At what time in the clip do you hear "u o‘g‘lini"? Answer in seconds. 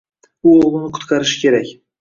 0.47-0.89